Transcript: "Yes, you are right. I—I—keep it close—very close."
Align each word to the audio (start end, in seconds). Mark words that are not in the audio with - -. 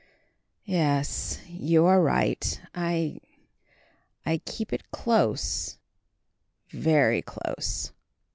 "Yes, 0.65 1.39
you 1.47 1.85
are 1.85 2.01
right. 2.01 2.59
I—I—keep 2.73 4.73
it 4.73 4.89
close—very 4.89 5.81
close." 7.21 7.91